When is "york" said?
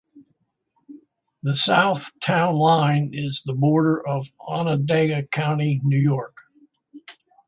5.99-6.35